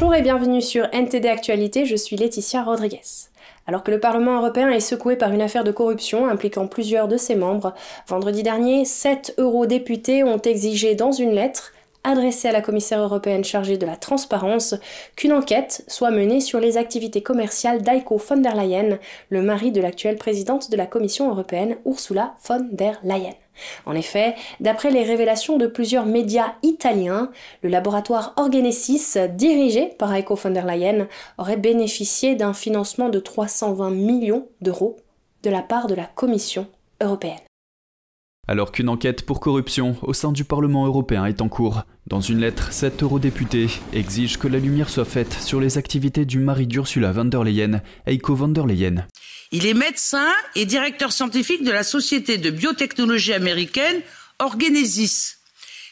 [0.00, 3.00] Bonjour et bienvenue sur NTD Actualité, je suis Laetitia Rodriguez.
[3.66, 7.16] Alors que le Parlement européen est secoué par une affaire de corruption impliquant plusieurs de
[7.16, 7.74] ses membres,
[8.06, 11.72] vendredi dernier, sept eurodéputés ont exigé dans une lettre
[12.04, 14.74] adressée à la commissaire européenne chargée de la transparence
[15.16, 18.98] qu'une enquête soit menée sur les activités commerciales d'Aiko von der Leyen,
[19.30, 23.34] le mari de l'actuelle présidente de la Commission européenne Ursula von der Leyen.
[23.86, 27.30] En effet, d'après les révélations de plusieurs médias italiens,
[27.62, 31.08] le laboratoire Orgenesis, dirigé par Heiko von der Leyen,
[31.38, 34.96] aurait bénéficié d'un financement de 320 millions d'euros
[35.42, 36.66] de la part de la Commission
[37.00, 37.47] européenne
[38.48, 41.82] alors qu'une enquête pour corruption au sein du Parlement européen est en cours.
[42.06, 46.38] Dans une lettre, sept eurodéputés exigent que la lumière soit faite sur les activités du
[46.38, 49.06] mari d'Ursula von der Leyen, Eiko von der Leyen.
[49.52, 54.00] Il est médecin et directeur scientifique de la société de biotechnologie américaine
[54.38, 55.36] Orgenesis,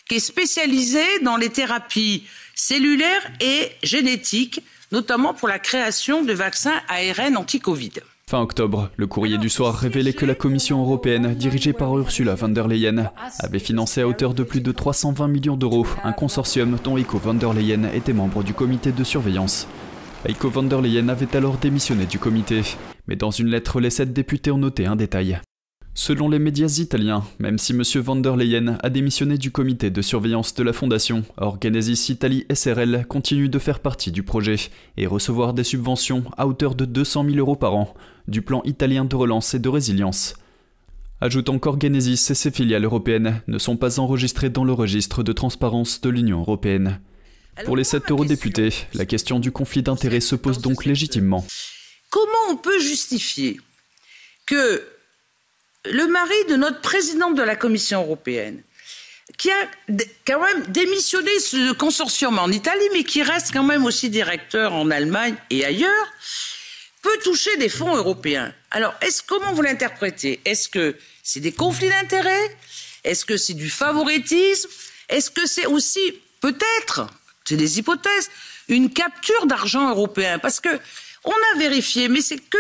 [0.08, 6.80] qui est spécialisée dans les thérapies cellulaires et génétiques, notamment pour la création de vaccins
[6.88, 7.92] ARN anti-Covid.
[8.28, 12.48] Fin octobre, le courrier du soir révélait que la Commission européenne, dirigée par Ursula von
[12.48, 16.98] der Leyen, avait financé à hauteur de plus de 320 millions d'euros un consortium dont
[16.98, 19.68] Eiko von der Leyen était membre du comité de surveillance.
[20.28, 22.62] Eiko von der Leyen avait alors démissionné du comité,
[23.06, 25.38] mais dans une lettre, les sept députés ont noté un détail.
[25.98, 27.82] Selon les médias italiens, même si M.
[28.02, 33.06] van der Leyen a démissionné du comité de surveillance de la fondation, Orgenesis Italie SRL
[33.08, 34.56] continue de faire partie du projet
[34.98, 37.94] et recevoir des subventions à hauteur de 200 000 euros par an
[38.28, 40.34] du plan italien de relance et de résilience.
[41.22, 46.02] Ajoutons qu'Orgenesis et ses filiales européennes ne sont pas enregistrées dans le registre de transparence
[46.02, 47.00] de l'Union européenne.
[47.64, 51.46] Pour les sept eurodéputés, la question du conflit d'intérêts se pose donc légitimement.
[52.10, 53.58] Comment on peut justifier
[54.44, 54.82] que
[55.92, 58.62] le mari de notre présidente de la Commission européenne,
[59.36, 59.68] qui a
[60.26, 64.90] quand même démissionné ce consortium en Italie, mais qui reste quand même aussi directeur en
[64.90, 66.06] Allemagne et ailleurs,
[67.02, 68.52] peut toucher des fonds européens.
[68.70, 68.94] Alors,
[69.26, 70.40] comment vous l'interprétez?
[70.44, 72.56] Est-ce que c'est des conflits d'intérêts?
[73.04, 74.68] Est-ce que c'est du favoritisme?
[75.08, 77.06] Est-ce que c'est aussi peut-être,
[77.44, 78.30] c'est des hypothèses,
[78.68, 80.38] une capture d'argent européen?
[80.38, 80.80] Parce que
[81.24, 82.58] on a vérifié, mais c'est que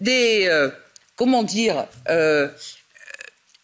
[0.00, 0.70] des euh,
[1.16, 2.48] comment dire, euh,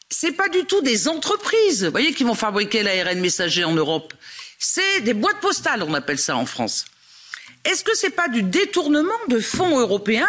[0.09, 4.13] c'est pas du tout des entreprises, voyez, qui vont fabriquer l'ARN messager en Europe.
[4.59, 6.85] C'est des boîtes postales, on appelle ça en France.
[7.65, 10.29] Est-ce que c'est pas du détournement de fonds européens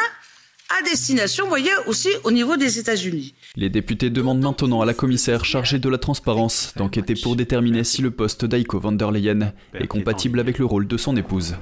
[0.70, 3.34] à destination, vous voyez, aussi au niveau des États-Unis?
[3.56, 8.02] Les députés demandent maintenant à la commissaire chargée de la transparence d'enquêter pour déterminer si
[8.02, 11.56] le poste d'Aiko van der Leyen est compatible avec le rôle de son épouse.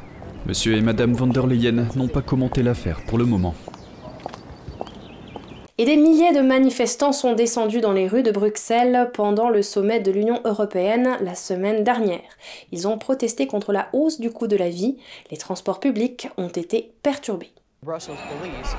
[0.46, 3.56] Monsieur et Madame van der Leyen n'ont pas commenté l'affaire pour le moment
[5.80, 10.02] et des milliers de manifestants sont descendus dans les rues de Bruxelles pendant le sommet
[10.02, 12.20] de l'Union européenne la semaine dernière.
[12.74, 14.98] Ils ont protesté contre la hausse du coût de la vie,
[15.32, 17.54] les transports publics ont été perturbés.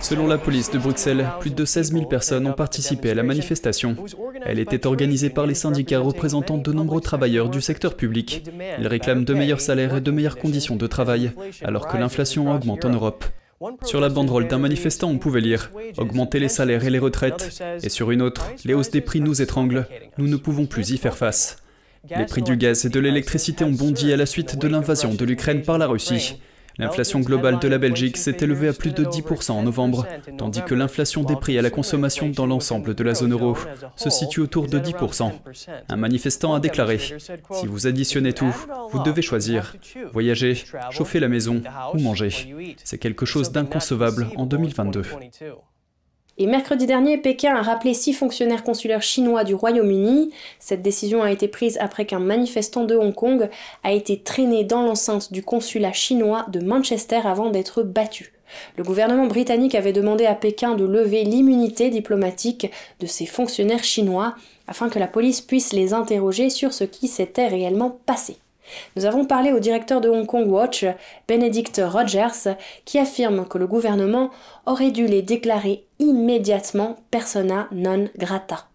[0.03, 3.97] Selon la police de Bruxelles, plus de 16 000 personnes ont participé à la manifestation.
[4.45, 8.45] Elle était organisée par les syndicats représentant de nombreux travailleurs du secteur public.
[8.79, 11.33] Ils réclament de meilleurs salaires et de meilleures conditions de travail,
[11.65, 13.25] alors que l'inflation augmente en Europe.
[13.85, 17.63] Sur la banderole d'un manifestant, on pouvait lire Augmenter les salaires et les retraites.
[17.83, 19.87] Et sur une autre, Les hausses des prix nous étranglent.
[20.17, 21.59] Nous ne pouvons plus y faire face.
[22.17, 25.25] Les prix du gaz et de l'électricité ont bondi à la suite de l'invasion de
[25.27, 26.41] l'Ukraine par la Russie.
[26.81, 30.07] L'inflation globale de la Belgique s'est élevée à plus de 10% en novembre,
[30.39, 33.57] tandis que l'inflation des prix à la consommation dans l'ensemble de la zone euro
[33.97, 35.31] se situe autour de 10%.
[35.89, 38.55] Un manifestant a déclaré Si vous additionnez tout,
[38.93, 39.77] vous devez choisir
[40.13, 40.55] voyager,
[40.91, 42.77] chauffer la maison ou manger.
[42.83, 45.03] C'est quelque chose d'inconcevable en 2022.
[46.39, 50.31] Et mercredi dernier, Pékin a rappelé six fonctionnaires consulaires chinois du Royaume-Uni.
[50.59, 53.51] Cette décision a été prise après qu'un manifestant de Hong Kong
[53.85, 58.33] a été traîné dans l'enceinte du consulat chinois de Manchester avant d'être battu.
[58.77, 62.71] Le gouvernement britannique avait demandé à Pékin de lever l'immunité diplomatique
[63.01, 64.35] de ces fonctionnaires chinois
[64.67, 68.39] afin que la police puisse les interroger sur ce qui s'était réellement passé.
[68.97, 70.85] Nous avons parlé au directeur de Hong Kong Watch,
[71.29, 74.31] Benedict Rogers, qui affirme que le gouvernement
[74.67, 78.70] aurait dû les déclarer immédiatement persona non grata.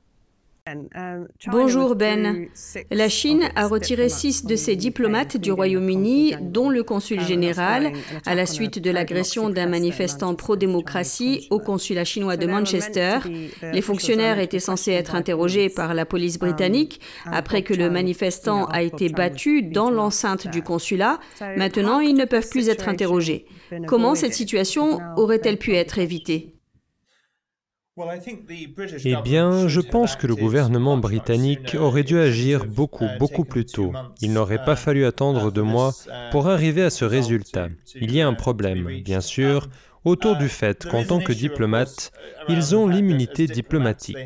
[1.48, 2.48] Bonjour Ben.
[2.90, 7.92] La Chine a retiré six de ses diplomates du Royaume-Uni, dont le consul général,
[8.26, 13.20] à la suite de l'agression d'un manifestant pro-démocratie au consulat chinois de Manchester.
[13.62, 18.82] Les fonctionnaires étaient censés être interrogés par la police britannique après que le manifestant a
[18.82, 21.20] été battu dans l'enceinte du consulat.
[21.58, 23.46] Maintenant, ils ne peuvent plus être interrogés.
[23.86, 26.55] Comment cette situation aurait-elle pu être évitée?
[27.98, 33.94] Eh bien, je pense que le gouvernement britannique aurait dû agir beaucoup, beaucoup plus tôt.
[34.20, 35.94] Il n'aurait pas fallu attendre de mois
[36.32, 37.70] pour arriver à ce résultat.
[37.96, 39.70] Il y a un problème, bien sûr,
[40.06, 42.12] autour du fait qu'en tant que diplomate,
[42.48, 44.18] ils ont l'immunité diplomatique.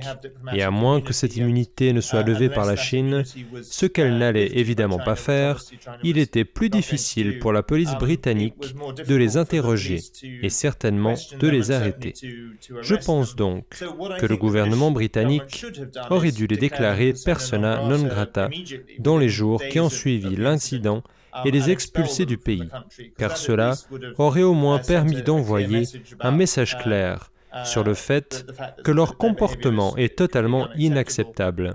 [0.54, 3.24] Et à moins que cette immunité ne soit levée par la Chine,
[3.64, 5.64] ce qu'elle n'allait évidemment pas faire,
[6.04, 8.76] il était plus difficile pour la police britannique
[9.08, 10.00] de les interroger
[10.44, 12.14] et certainement de les arrêter.
[12.82, 13.66] Je pense donc
[14.20, 15.66] que le gouvernement britannique
[16.10, 18.50] aurait dû les déclarer persona non grata
[19.00, 21.04] dans les jours qui ont suivi l'incident
[21.46, 22.70] et les expulser du pays,
[23.18, 23.76] car cela
[24.18, 25.84] aurait au moins permis d'envoyer
[26.20, 27.32] un message clair
[27.66, 28.46] sur le fait
[28.84, 31.74] que leur comportement est totalement inacceptable.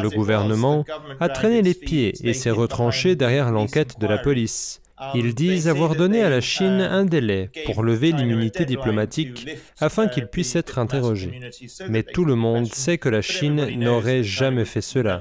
[0.00, 0.84] Le gouvernement
[1.20, 4.80] a traîné les pieds et s'est retranché derrière l'enquête de la police.
[5.14, 9.48] Ils disent avoir donné à la Chine un délai pour lever l'immunité diplomatique
[9.80, 11.40] afin qu'il puisse être interrogé.
[11.88, 15.20] Mais tout le monde sait que la Chine n'aurait jamais fait cela.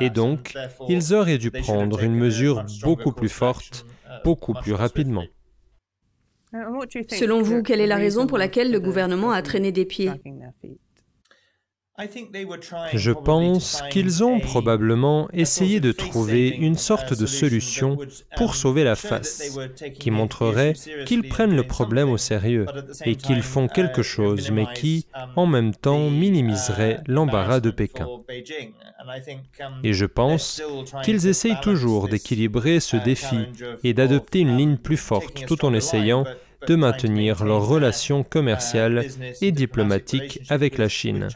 [0.00, 0.54] Et donc,
[0.88, 3.86] ils auraient dû prendre une mesure beaucoup plus forte,
[4.24, 5.24] beaucoup plus rapidement.
[7.10, 10.12] Selon vous, quelle est la raison pour laquelle le gouvernement a traîné des pieds?
[12.92, 17.98] Je pense qu'ils ont probablement essayé de trouver une sorte de solution
[18.36, 19.56] pour sauver la face,
[20.00, 20.72] qui montrerait
[21.06, 22.66] qu'ils prennent le problème au sérieux
[23.04, 25.06] et qu'ils font quelque chose, mais qui,
[25.36, 28.08] en même temps, minimiserait l'embarras de Pékin.
[29.84, 30.62] Et je pense
[31.04, 33.46] qu'ils essayent toujours d'équilibrer ce défi
[33.84, 36.24] et d'adopter une ligne plus forte tout en essayant
[36.66, 39.04] de maintenir leurs relations commerciales
[39.40, 41.28] et diplomatiques avec la Chine.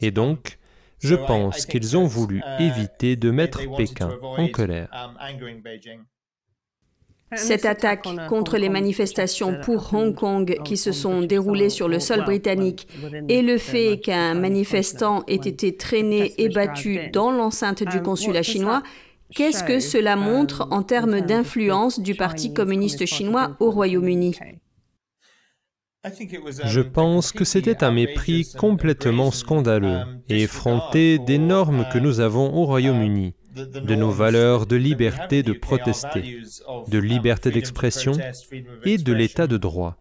[0.00, 0.58] Et donc,
[0.98, 4.88] je pense qu'ils ont voulu éviter de mettre Pékin en colère.
[7.36, 12.24] Cette attaque contre les manifestations pour Hong Kong qui se sont déroulées sur le sol
[12.24, 12.88] britannique
[13.28, 18.82] et le fait qu'un manifestant ait été traîné et battu dans l'enceinte du consulat chinois,
[19.32, 24.34] qu'est-ce que cela montre en termes d'influence du Parti communiste chinois au Royaume-Uni
[26.64, 32.54] je pense que c'était un mépris complètement scandaleux et effronté des normes que nous avons
[32.54, 36.40] au Royaume-Uni, de nos valeurs de liberté de protester,
[36.88, 38.12] de liberté d'expression
[38.84, 39.98] et de l'état de droit.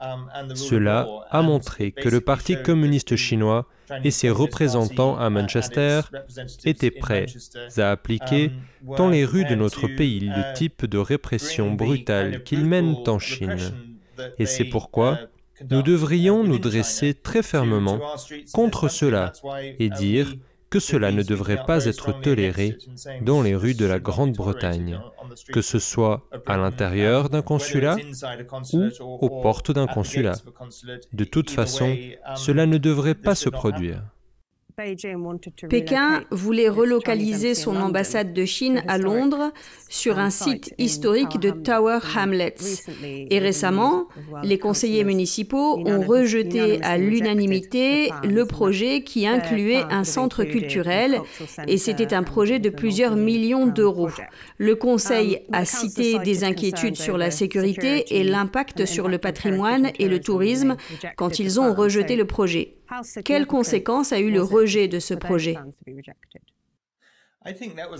[0.56, 3.68] Cela a montré que le Parti communiste chinois
[4.06, 6.02] et ses représentants à Manchester
[6.64, 7.26] étaient prêts
[7.76, 8.52] à appliquer
[8.98, 13.74] dans les rues de notre pays le type de répression brutale qu'ils mènent en Chine.
[14.38, 15.20] Et c'est pourquoi
[15.70, 18.00] nous devrions nous dresser très fermement
[18.54, 19.34] contre cela
[19.80, 20.36] et dire
[20.70, 22.78] que cela ne devrait pas être toléré
[23.22, 25.00] dans les rues de la Grande-Bretagne,
[25.52, 27.98] que ce soit à l'intérieur d'un consulat
[28.72, 28.90] ou
[29.22, 30.36] aux portes d'un consulat.
[31.14, 31.98] De toute façon,
[32.36, 34.04] cela ne devrait pas se produire.
[35.70, 39.52] Pékin voulait relocaliser son ambassade de Chine à Londres
[39.90, 42.86] sur un site historique de Tower Hamlets.
[43.04, 44.08] Et récemment,
[44.44, 51.22] les conseillers municipaux ont rejeté à l'unanimité le projet qui incluait un centre culturel
[51.68, 54.12] et c'était un projet de plusieurs millions d'euros.
[54.58, 60.08] Le Conseil a cité des inquiétudes sur la sécurité et l'impact sur le patrimoine et
[60.08, 60.78] le tourisme
[61.18, 62.79] quand ils ont rejeté le projet.
[63.24, 65.58] Quelles conséquences a eu le rejet de ce projet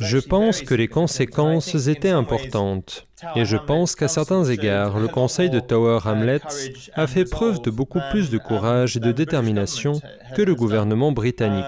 [0.02, 3.08] je pense que les conséquences étaient importantes.
[3.36, 6.40] Et je pense qu'à certains égards, le conseil de Tower Hamlets
[6.94, 10.00] a fait preuve de beaucoup plus de courage et de détermination
[10.36, 11.66] que le gouvernement britannique.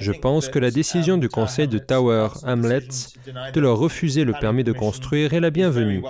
[0.00, 3.14] Je pense que la décision du conseil de Tower Hamlets
[3.52, 6.02] de leur refuser le permis de construire est la bienvenue.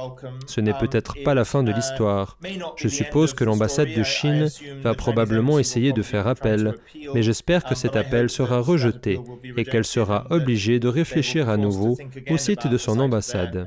[0.46, 2.38] Ce n'est peut-être pas la fin de l'histoire.
[2.76, 4.48] Je suppose que l'ambassade de Chine
[4.82, 6.74] va probablement essayer de faire appel,
[7.14, 9.20] mais j'espère que cet appel sera rejeté
[9.56, 11.96] et qu'elle sera obligée de réfléchir à nouveau
[12.30, 13.64] au site de son ambassade.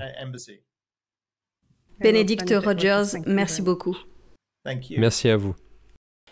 [2.04, 3.98] Bénédicte Rogers, merci beaucoup.
[4.98, 5.56] Merci à vous.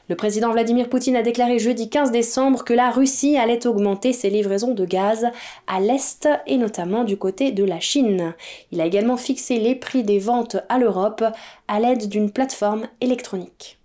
[0.10, 4.30] Le président Vladimir Poutine a déclaré jeudi 15 décembre que la Russie allait augmenter ses
[4.30, 5.28] livraisons de gaz
[5.68, 8.34] à l'Est et notamment du côté de la Chine.
[8.72, 11.24] Il a également fixé les prix des ventes à l'Europe
[11.70, 13.80] à l'aide d'une plateforme électronique.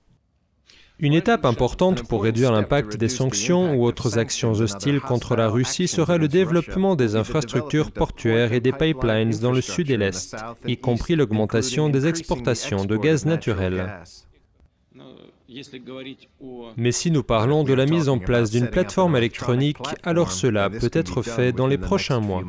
[0.98, 5.88] Une étape importante pour réduire l'impact des sanctions ou autres actions hostiles contre la Russie
[5.88, 10.34] sera le développement des infrastructures portuaires et des pipelines dans le sud et l'est,
[10.66, 14.00] y compris l'augmentation des exportations de gaz naturel.
[16.78, 20.90] Mais si nous parlons de la mise en place d'une plateforme électronique, alors cela peut
[20.92, 22.42] être fait dans les prochains mois.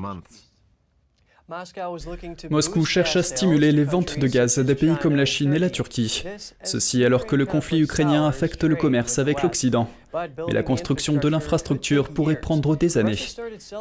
[2.49, 5.59] Moscou cherche à stimuler les ventes de gaz à des pays comme la Chine et
[5.59, 6.25] la Turquie.
[6.61, 9.89] Ceci alors que le conflit ukrainien affecte le commerce avec l'Occident.
[10.13, 13.17] Mais la construction de l'infrastructure pourrait prendre des années.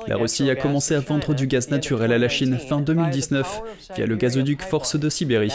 [0.08, 3.62] La Russie a commencé à vendre du gaz naturel à la Chine fin 2019
[3.94, 5.52] via le gazoduc Force de Sibérie.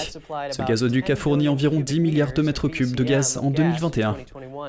[0.51, 4.17] Ce gazoduc a fourni environ 10 milliards de mètres cubes de gaz en 2021.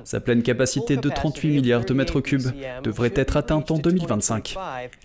[0.05, 2.51] Sa pleine capacité de 38 milliards de mètres cubes
[2.83, 4.57] devrait être atteinte en 2025.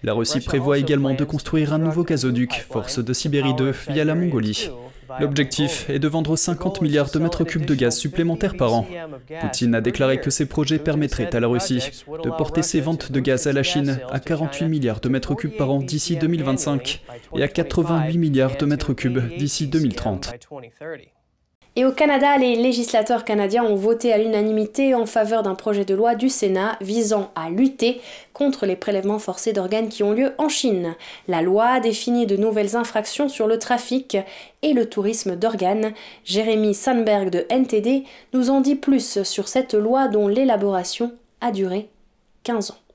[0.04, 4.16] La Russie prévoit également de construire un nouveau gazoduc Force de Sibérie 2 via la
[4.16, 4.70] Mongolie.
[5.20, 8.88] L'objectif est de vendre 50 milliards de mètres cubes de gaz supplémentaires par an.
[9.42, 11.84] Poutine a déclaré que ces projets permettraient à la Russie
[12.24, 15.58] de porter ses ventes de gaz à la Chine à 48 milliards de mètres cubes
[15.58, 17.02] par an d'ici 2025
[17.36, 20.34] et à 88 milliards de mètres cubes d'ici 2030.
[21.80, 25.94] Et au Canada, les législateurs canadiens ont voté à l'unanimité en faveur d'un projet de
[25.94, 28.02] loi du Sénat visant à lutter
[28.34, 30.96] contre les prélèvements forcés d'organes qui ont lieu en Chine.
[31.28, 34.18] La loi définit de nouvelles infractions sur le trafic
[34.64, 35.94] et le tourisme d'organes.
[36.26, 41.90] Jérémy Sandberg de NTD nous en dit plus sur cette loi dont l'élaboration a duré
[42.42, 42.87] 15 ans.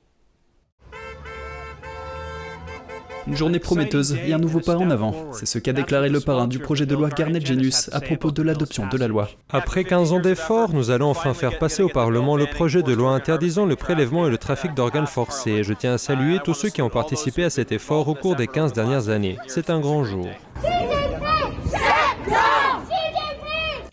[3.27, 5.13] Une journée prometteuse et un nouveau pas en avant.
[5.31, 8.41] C'est ce qu'a déclaré le parrain du projet de loi Garnet Genius à propos de
[8.41, 9.29] l'adoption de la loi.
[9.49, 13.11] Après 15 ans d'efforts, nous allons enfin faire passer au Parlement le projet de loi
[13.11, 15.63] interdisant le prélèvement et le trafic d'organes forcés.
[15.63, 18.47] Je tiens à saluer tous ceux qui ont participé à cet effort au cours des
[18.47, 19.37] 15 dernières années.
[19.47, 20.27] C'est un grand jour.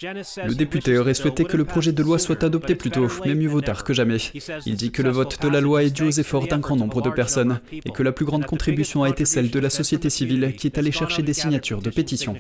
[0.03, 3.49] Le député aurait souhaité que le projet de loi soit adopté plus tôt, mais mieux
[3.49, 4.17] vaut tard que jamais.
[4.65, 7.03] Il dit que le vote de la loi est dû aux efforts d'un grand nombre
[7.03, 10.55] de personnes et que la plus grande contribution a été celle de la société civile
[10.57, 12.35] qui est allée chercher des signatures de pétition.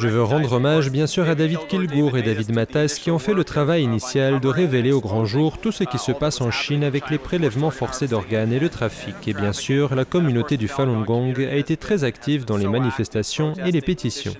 [0.00, 3.34] Je veux rendre hommage bien sûr à David Kilgour et David Matas qui ont fait
[3.34, 6.84] le travail initial de révéler au grand jour tout ce qui se passe en Chine
[6.84, 9.16] avec les prélèvements forcés d'organes et le trafic.
[9.26, 13.54] Et bien sûr, la communauté du Falun Gong a été très active dans les manifestations
[13.64, 14.34] et les pétitions.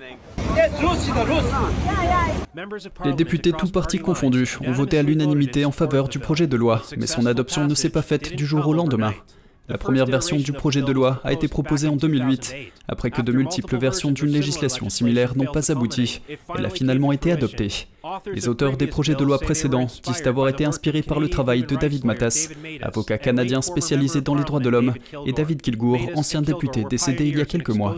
[3.05, 6.83] Les députés tous partis confondus ont voté à l'unanimité en faveur du projet de loi,
[6.97, 9.13] mais son adoption ne s'est pas faite du jour au lendemain.
[9.69, 12.55] La première version du projet de loi a été proposée en 2008,
[12.87, 16.21] après que de multiples versions d'une législation similaire n'ont pas abouti.
[16.57, 17.87] Elle a finalement été adoptée.
[18.33, 21.75] Les auteurs des projets de loi précédents disent avoir été inspirés par le travail de
[21.75, 22.49] David Matas,
[22.81, 24.93] avocat canadien spécialisé dans les droits de l'homme,
[25.25, 27.97] et David Kilgour, ancien député décédé il y a quelques mois.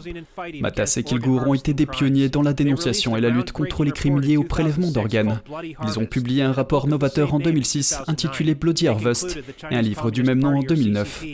[0.60, 3.91] Matas et Kilgour ont été des pionniers dans la dénonciation et la lutte contre les
[3.91, 5.39] crimes liés au prélèvement d'organes.
[5.86, 9.39] Ils ont publié un rapport novateur en 2006 intitulé Bloody Harvest
[9.70, 11.25] et un livre du même nom en 2009.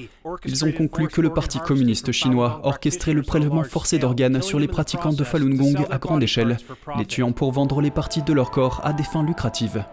[0.46, 4.68] Ils ont conclu que le Parti communiste chinois orchestrait le prélèvement forcé d'organes sur les
[4.68, 6.58] pratiquants de Falun Gong à grande échelle,
[6.98, 9.84] les tuant pour vendre les parties de leur corps à des fins lucratives.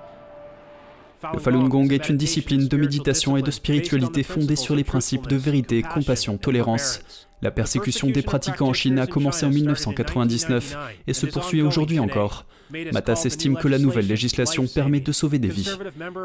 [1.32, 5.26] Le Falun Gong est une discipline de méditation et de spiritualité fondée sur les principes
[5.26, 7.00] de vérité, compassion, tolérance.
[7.40, 10.76] La persécution des pratiquants en Chine a commencé en 1999
[11.06, 12.46] et se poursuit aujourd'hui encore.
[12.92, 15.70] Matas estime que la nouvelle législation permet de sauver des vies.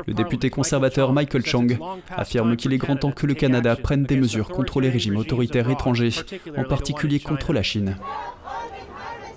[0.07, 1.67] Le député conservateur Michael Chang
[2.09, 5.69] affirme qu'il est grand temps que le Canada prenne des mesures contre les régimes autoritaires
[5.69, 6.13] étrangers,
[6.57, 7.97] en particulier contre la Chine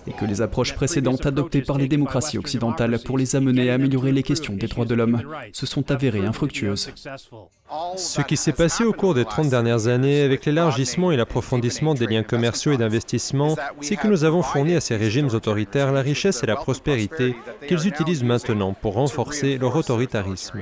[0.06, 4.12] et que les approches précédentes adoptées par les démocraties occidentales pour les amener à améliorer
[4.12, 6.90] les questions des droits de l'homme se sont avérées infructueuses.
[7.96, 12.06] Ce qui s'est passé au cours des 30 dernières années avec l'élargissement et l'approfondissement des
[12.06, 16.42] liens commerciaux et d'investissement, c'est que nous avons fourni à ces régimes autoritaires la richesse
[16.42, 17.34] et la prospérité
[17.66, 20.60] qu'ils utilisent maintenant pour renforcer leur autoritarisme.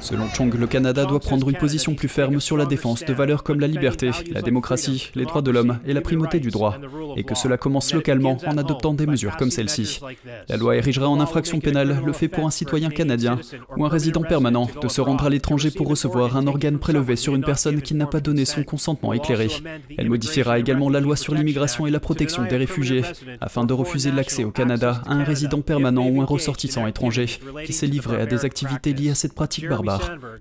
[0.00, 3.42] Selon Chong, le Canada doit prendre une position plus ferme sur la défense de valeurs
[3.42, 6.78] comme la liberté, la démocratie, les droits de l'homme et la primauté du droit,
[7.16, 10.00] et que cela commence localement en adoptant des mesures comme celle-ci.
[10.48, 13.38] La loi érigera en infraction pénale le fait pour un citoyen canadien
[13.76, 17.34] ou un résident permanent de se rendre à l'étranger pour recevoir un organe prélevé sur
[17.34, 19.48] une personne qui n'a pas donné son consentement éclairé.
[19.96, 23.02] Elle modifiera également la loi sur l'immigration et la protection des réfugiés
[23.40, 27.26] afin de refuser l'accès au Canada à un résident permanent ou un ressortissant étranger
[27.64, 29.87] qui s'est livré à des activités liées à cette pratique barbare.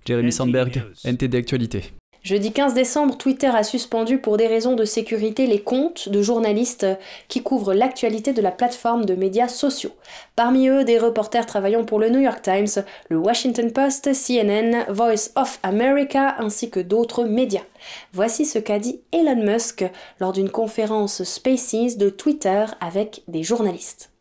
[0.05, 1.93] Jeremy Sandberg, NTD Actualité.
[2.27, 6.85] Jeudi 15 décembre, Twitter a suspendu pour des raisons de sécurité les comptes de journalistes
[7.29, 9.93] qui couvrent l'actualité de la plateforme de médias sociaux.
[10.35, 15.31] Parmi eux, des reporters travaillant pour le New York Times, le Washington Post, CNN, Voice
[15.37, 17.63] of America ainsi que d'autres médias.
[18.11, 19.85] Voici ce qu'a dit Elon Musk
[20.19, 24.11] lors d'une conférence Spaces de Twitter avec des journalistes.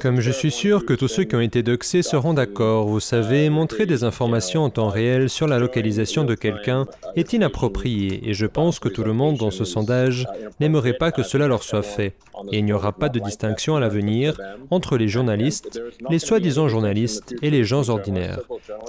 [0.00, 3.50] Comme je suis sûr que tous ceux qui ont été doxés seront d'accord, vous savez,
[3.50, 8.46] montrer des informations en temps réel sur la localisation de quelqu'un est inapproprié et je
[8.46, 10.26] pense que tout le monde dans ce sondage
[10.60, 12.14] n'aimerait pas que cela leur soit fait.
[12.52, 14.38] Et il n'y aura pas de distinction à l'avenir
[14.70, 18.40] entre les journalistes, les soi-disant journalistes et les gens ordinaires.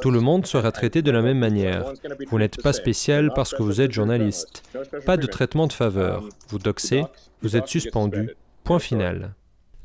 [0.02, 1.94] Tout le monde sera traité de la même manière.
[2.30, 4.64] Vous n'êtes pas spécial parce que vous êtes journaliste.
[5.06, 6.28] Pas de traitement de faveur.
[6.50, 7.04] Vous doxez,
[7.42, 8.36] vous êtes suspendu.
[8.64, 9.34] Point final.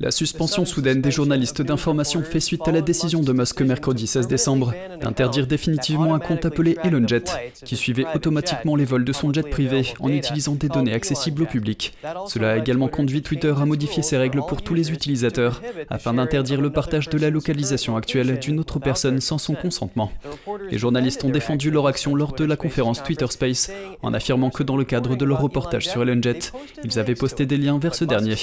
[0.03, 4.27] La suspension soudaine des journalistes d'information fait suite à la décision de Musk mercredi 16
[4.27, 7.23] décembre d'interdire définitivement un compte appelé ElonJet,
[7.65, 11.47] qui suivait automatiquement les vols de son jet privé en utilisant des données accessibles au
[11.47, 11.95] public.
[12.27, 16.61] Cela a également conduit Twitter à modifier ses règles pour tous les utilisateurs, afin d'interdire
[16.61, 20.11] le partage de la localisation actuelle d'une autre personne sans son consentement.
[20.69, 23.71] Les journalistes ont défendu leur action lors de la conférence Twitter Space,
[24.03, 26.51] en affirmant que dans le cadre de leur reportage sur ElonJet,
[26.83, 28.35] ils avaient posté des liens vers ce dernier.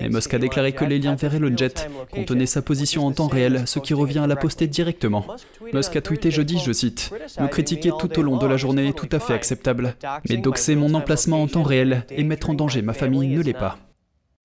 [0.00, 1.74] Mais Musk a déclaré que les liens vers ElonJet
[2.12, 5.24] contenait sa position en temps réel, ce qui revient à la poster directement.
[5.72, 7.10] Musk a tweeté jeudi, je cite,
[7.40, 9.94] Me critiquer tout au long de la journée est tout à fait acceptable,
[10.28, 13.52] mais doxer mon emplacement en temps réel et mettre en danger ma famille ne l'est
[13.52, 13.78] pas.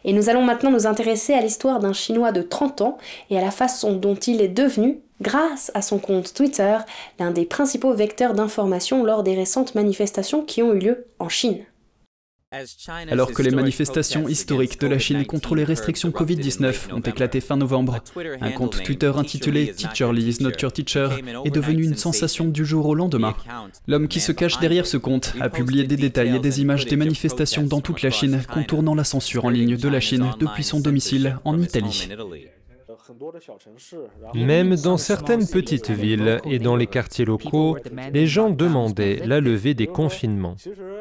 [0.06, 2.98] Et nous allons maintenant nous intéresser à l'histoire d'un Chinois de 30 ans
[3.30, 6.78] et à la façon dont il est devenu, grâce à son compte Twitter,
[7.20, 11.64] l'un des principaux vecteurs d'information lors des récentes manifestations qui ont eu lieu en Chine.
[13.10, 17.58] Alors que les manifestations historiques de la Chine contre les restrictions Covid-19 ont éclaté fin
[17.58, 18.00] novembre,
[18.42, 21.10] un compte Twitter intitulé Teacher is not your teacher
[21.46, 23.36] est devenu une sensation du jour au lendemain.
[23.88, 26.96] L'homme qui se cache derrière ce compte a publié des détails et des images des
[26.96, 30.80] manifestations dans toute la Chine contournant la censure en ligne de la Chine depuis son
[30.80, 32.10] domicile en Italie.
[34.34, 37.78] Même dans certaines petites villes et dans les quartiers locaux,
[38.14, 40.56] les gens demandaient la levée des confinements.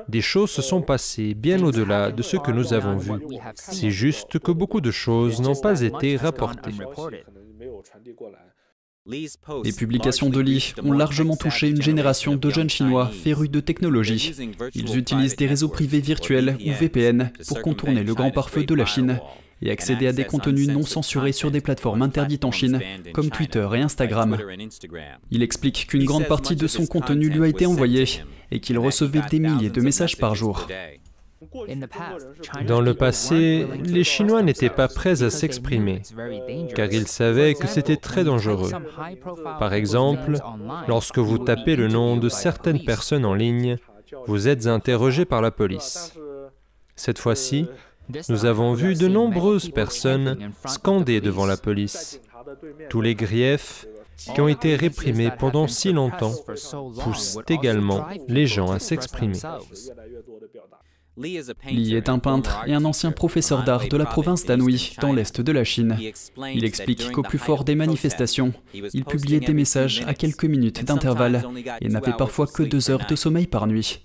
[0.09, 3.12] Des choses se sont passées bien au-delà de ce que nous avons vu.
[3.54, 6.73] C'est juste que beaucoup de choses n'ont pas été rapportées.
[9.04, 14.32] Les publications de Li ont largement touché une génération de jeunes Chinois férus de technologie.
[14.75, 18.87] Ils utilisent des réseaux privés virtuels ou VPN pour contourner le grand pare-feu de la
[18.87, 19.21] Chine
[19.62, 22.81] et accéder à des contenus non censurés sur des plateformes interdites en Chine,
[23.12, 24.37] comme Twitter et Instagram.
[25.31, 28.04] Il explique qu'une grande partie de son contenu lui a été envoyé
[28.50, 30.66] et qu'il recevait des milliers de messages par jour.
[32.66, 36.02] Dans le passé, les Chinois n'étaient pas prêts à s'exprimer,
[36.75, 38.71] car ils savaient que c'était très dangereux.
[39.59, 40.38] Par exemple,
[40.87, 43.76] lorsque vous tapez le nom de certaines personnes en ligne,
[44.26, 46.14] vous êtes interrogé par la police.
[46.95, 47.66] Cette fois-ci,
[48.28, 52.21] nous avons vu de nombreuses personnes scander devant la police.
[52.88, 53.86] Tous les griefs
[54.17, 56.34] qui ont été réprimés pendant si longtemps
[57.02, 59.38] poussent également les gens à s'exprimer.
[61.18, 65.42] Li est un peintre et un ancien professeur d'art de la province d'Anhui, dans l'est
[65.42, 65.98] de la Chine.
[66.54, 71.44] Il explique qu'au plus fort des manifestations, il publiait des messages à quelques minutes d'intervalle
[71.82, 74.02] et n'avait parfois que deux heures de sommeil par nuit.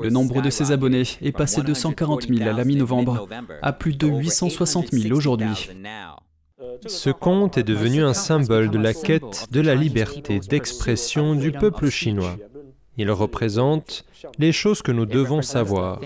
[0.00, 3.28] Le nombre de ses abonnés est passé de 140 000 à la mi-novembre
[3.60, 5.70] à plus de 860 000 aujourd'hui.
[6.86, 11.90] Ce conte est devenu un symbole de la quête de la liberté d'expression du peuple
[11.90, 12.36] chinois.
[12.96, 14.04] Il représente
[14.38, 16.00] les choses que nous devons savoir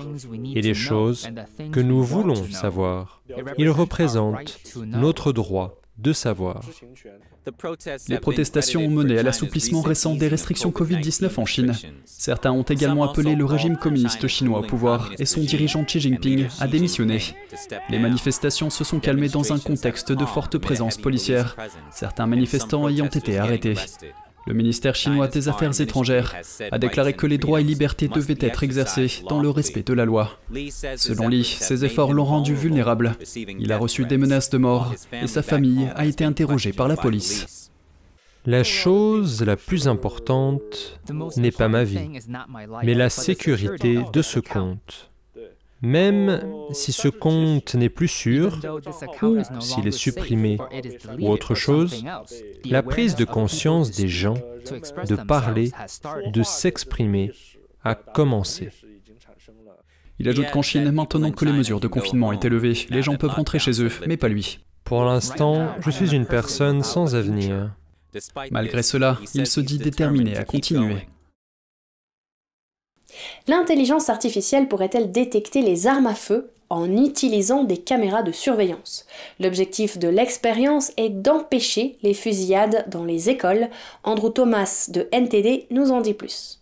[0.55, 1.29] et les choses
[1.73, 3.23] que nous voulons savoir.
[3.59, 6.63] Il représente notre droit de savoir.
[8.09, 11.75] Les protestations ont mené à l'assouplissement récent des restrictions Covid-19 en Chine.
[12.05, 16.47] Certains ont également appelé le régime communiste chinois au pouvoir et son dirigeant Xi Jinping
[16.61, 17.21] à démissionner.
[17.89, 21.57] Les manifestations se sont calmées dans un contexte de forte présence policière,
[21.91, 23.75] certains manifestants ayant été arrêtés.
[24.47, 26.35] Le ministère chinois des Affaires étrangères
[26.71, 30.05] a déclaré que les droits et libertés devaient être exercés dans le respect de la
[30.05, 30.39] loi.
[30.97, 33.17] Selon Li, ses efforts l'ont rendu vulnérable.
[33.59, 36.97] Il a reçu des menaces de mort et sa famille a été interrogée par la
[36.97, 37.71] police.
[38.47, 40.99] La chose la plus importante
[41.37, 42.09] n'est pas ma vie,
[42.83, 45.11] mais la sécurité de ce compte.
[45.81, 46.41] Même
[46.73, 48.59] si ce compte n'est plus sûr,
[49.23, 50.59] ou s'il est supprimé,
[51.21, 52.05] ou autre chose,
[52.65, 54.39] la prise de conscience des gens
[55.07, 55.71] de parler,
[56.33, 57.33] de s'exprimer,
[57.85, 58.71] a commencé.
[60.19, 63.17] Il ajoute qu'en Chine, maintenant que les mesures de confinement ont été levées, les gens
[63.17, 64.59] peuvent rentrer chez eux, mais pas lui.
[64.83, 67.71] Pour l'instant, je suis une personne sans avenir.
[68.51, 71.07] Malgré cela, il se dit déterminé à continuer.
[73.47, 79.07] L'intelligence artificielle pourrait-elle détecter les armes à feu en utilisant des caméras de surveillance?
[79.41, 83.69] L'objectif de l'expérience est d'empêcher les fusillades dans les écoles.
[84.05, 86.59] Andrew Thomas de NTD nous en dit plus.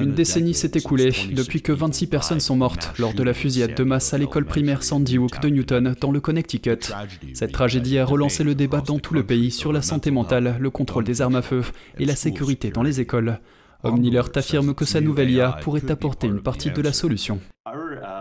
[0.00, 3.84] Une décennie s'est écoulée depuis que 26 personnes sont mortes lors de la fusillade de
[3.84, 6.92] masse à l'école primaire Sandy Hook de Newton dans le Connecticut.
[7.32, 10.70] Cette tragédie a relancé le débat dans tout le pays sur la santé mentale, le
[10.70, 11.62] contrôle des armes à feu
[11.98, 13.40] et la sécurité dans les écoles.
[13.84, 17.40] Omnilert affirme que sa nouvelle IA pourrait apporter une partie de la solution.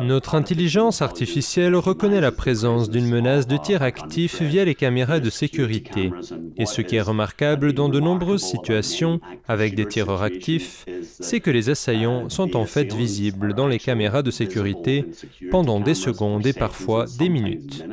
[0.01, 5.29] Notre intelligence artificielle reconnaît la présence d'une menace de tir actif via les caméras de
[5.29, 6.11] sécurité.
[6.57, 11.51] Et ce qui est remarquable dans de nombreuses situations avec des tireurs actifs, c'est que
[11.51, 15.05] les assaillants sont en fait visibles dans les caméras de sécurité
[15.49, 17.85] pendant des secondes et parfois des minutes.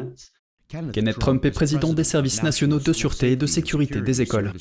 [0.93, 4.53] Kenneth Trump est président des services nationaux de sûreté et de sécurité des écoles.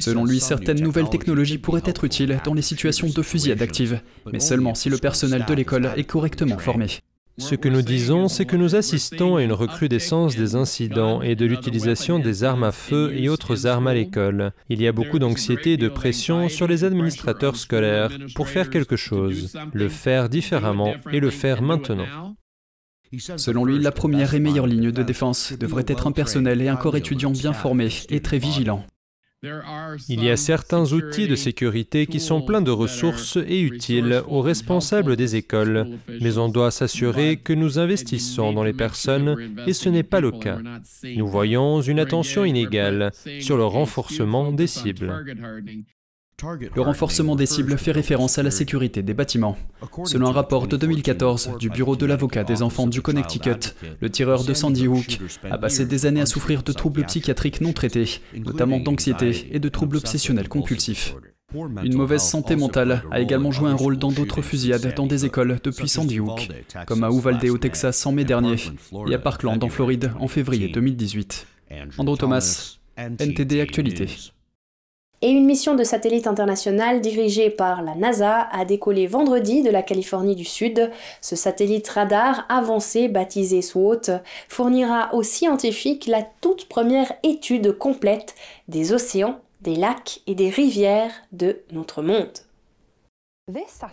[0.00, 4.40] Selon lui, certaines nouvelles technologies pourraient être utiles dans les situations de fusillade active, mais
[4.40, 6.88] seulement si le personnel de l'école est correctement formé.
[7.38, 11.46] Ce que nous disons, c'est que nous assistons à une recrudescence des incidents et de
[11.46, 14.52] l'utilisation des armes à feu et autres armes à l'école.
[14.68, 18.96] Il y a beaucoup d'anxiété et de pression sur les administrateurs scolaires pour faire quelque
[18.96, 22.34] chose, le faire différemment et le faire maintenant.
[23.36, 26.76] Selon lui, la première et meilleure ligne de défense devrait être un personnel et un
[26.76, 28.84] corps étudiant bien formés et très vigilants.
[30.08, 34.40] Il y a certains outils de sécurité qui sont pleins de ressources et utiles aux
[34.40, 35.86] responsables des écoles,
[36.20, 40.32] mais on doit s'assurer que nous investissons dans les personnes et ce n'est pas le
[40.32, 40.58] cas.
[41.04, 45.14] Nous voyons une attention inégale sur le renforcement des cibles.
[46.40, 49.58] Le renforcement des cibles fait référence à la sécurité des bâtiments.
[50.04, 54.44] Selon un rapport de 2014 du Bureau de l'avocat des enfants du Connecticut, le tireur
[54.44, 55.18] de Sandy Hook
[55.50, 59.68] a passé des années à souffrir de troubles psychiatriques non traités, notamment d'anxiété et de
[59.68, 61.16] troubles obsessionnels compulsifs.
[61.82, 65.58] Une mauvaise santé mentale a également joué un rôle dans d'autres fusillades dans des écoles
[65.64, 66.48] depuis Sandy Hook,
[66.86, 68.56] comme à Uvalde au Texas en mai dernier
[69.08, 71.46] et à Parkland en Floride en février 2018.
[71.98, 74.06] Andrew Thomas, NTD Actualité
[75.22, 79.82] et une mission de satellite internationale dirigée par la NASA a décollé vendredi de la
[79.82, 80.90] Californie du Sud.
[81.20, 88.34] Ce satellite radar avancé baptisé SWOT fournira aux scientifiques la toute première étude complète
[88.68, 92.47] des océans, des lacs et des rivières de notre monde.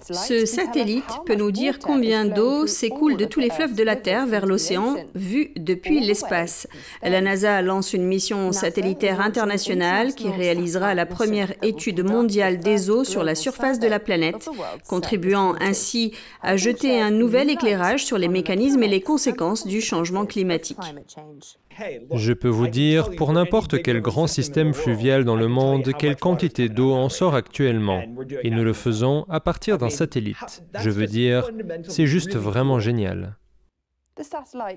[0.01, 4.27] Ce satellite peut nous dire combien d'eau s'écoule de tous les fleuves de la Terre
[4.27, 6.67] vers l'océan, vu depuis l'espace.
[7.01, 13.05] La NASA lance une mission satellitaire internationale qui réalisera la première étude mondiale des eaux
[13.05, 14.49] sur la surface de la planète,
[14.89, 20.25] contribuant ainsi à jeter un nouvel éclairage sur les mécanismes et les conséquences du changement
[20.25, 20.77] climatique.
[22.13, 26.69] Je peux vous dire, pour n'importe quel grand système fluvial dans le monde, quelle quantité
[26.69, 28.03] d'eau en sort actuellement.
[28.43, 30.63] Et nous le faisons à partir d'un satellite.
[30.79, 31.49] Je veux dire,
[31.87, 33.37] c'est juste vraiment génial.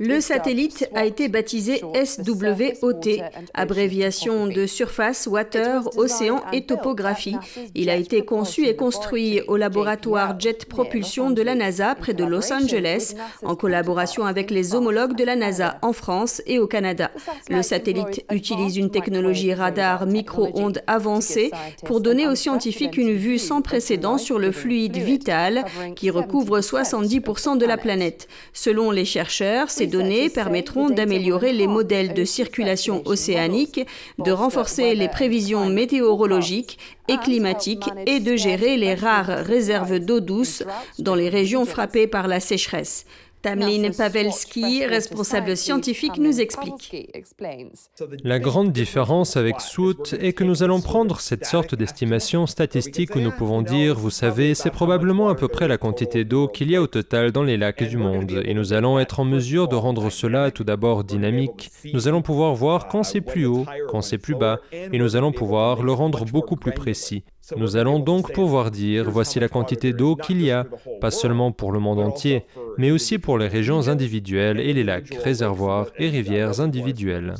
[0.01, 3.23] Le satellite a été baptisé SWOT,
[3.55, 7.37] abréviation de Surface, Water, Océan et Topographie.
[7.77, 12.25] Il a été conçu et construit au laboratoire Jet Propulsion de la NASA près de
[12.25, 17.13] Los Angeles, en collaboration avec les homologues de la NASA en France et au Canada.
[17.49, 21.53] Le satellite utilise une technologie radar micro-ondes avancée
[21.85, 27.57] pour donner aux scientifiques une vue sans précédent sur le fluide vital qui recouvre 70%
[27.57, 28.27] de la planète.
[28.53, 33.87] Selon les chercheurs, ces données permettront d'améliorer les modèles de circulation océanique,
[34.19, 40.63] de renforcer les prévisions météorologiques et climatiques et de gérer les rares réserves d'eau douce
[40.99, 43.05] dans les régions frappées par la sécheresse.
[43.43, 47.15] Tamlin Pavelski, responsable scientifique, nous explique.
[48.25, 53.21] La grande différence avec SWOT est que nous allons prendre cette sorte d'estimation statistique où
[53.21, 56.77] nous pouvons dire, vous savez, c'est probablement à peu près la quantité d'eau qu'il y
[56.77, 58.43] a au total dans les lacs du monde.
[58.45, 61.71] Et nous allons être en mesure de rendre cela tout d'abord dynamique.
[61.93, 65.33] Nous allons pouvoir voir quand c'est plus haut, quand c'est plus bas, et nous allons
[65.33, 67.23] pouvoir le rendre beaucoup plus précis.
[67.57, 70.67] Nous allons donc pouvoir dire, voici la quantité d'eau qu'il y a,
[71.01, 72.45] pas seulement pour le monde entier,
[72.77, 77.35] mais aussi pour les régions individuelles et les lacs, réservoirs et rivières individuelles.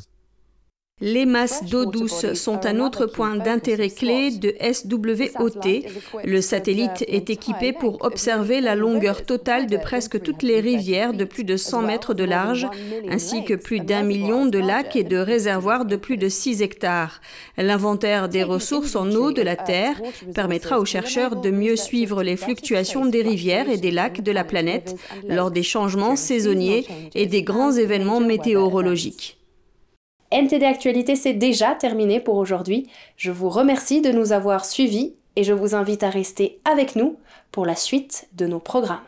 [1.01, 5.85] Les masses d'eau douce sont un autre point d'intérêt clé de SWOT.
[6.25, 11.25] Le satellite est équipé pour observer la longueur totale de presque toutes les rivières de
[11.25, 12.67] plus de 100 mètres de large,
[13.09, 17.21] ainsi que plus d'un million de lacs et de réservoirs de plus de 6 hectares.
[17.57, 20.03] L'inventaire des ressources en eau de la Terre
[20.35, 24.43] permettra aux chercheurs de mieux suivre les fluctuations des rivières et des lacs de la
[24.43, 24.97] planète
[25.29, 29.38] lors des changements saisonniers et des grands événements météorologiques.
[30.31, 32.87] NTD Actualité, c'est déjà terminé pour aujourd'hui.
[33.17, 37.17] Je vous remercie de nous avoir suivis et je vous invite à rester avec nous
[37.51, 38.99] pour la suite de nos programmes.